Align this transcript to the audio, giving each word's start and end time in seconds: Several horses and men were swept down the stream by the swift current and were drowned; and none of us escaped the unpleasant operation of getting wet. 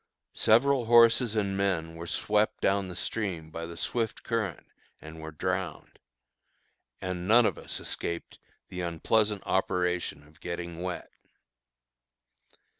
Several 0.33 0.85
horses 0.85 1.35
and 1.35 1.55
men 1.55 1.93
were 1.95 2.07
swept 2.07 2.59
down 2.59 2.87
the 2.87 2.95
stream 2.95 3.51
by 3.51 3.67
the 3.67 3.77
swift 3.77 4.23
current 4.23 4.65
and 4.99 5.21
were 5.21 5.29
drowned; 5.29 5.99
and 6.99 7.27
none 7.27 7.45
of 7.45 7.55
us 7.59 7.79
escaped 7.79 8.39
the 8.69 8.81
unpleasant 8.81 9.43
operation 9.45 10.23
of 10.27 10.39
getting 10.39 10.81
wet. 10.81 11.11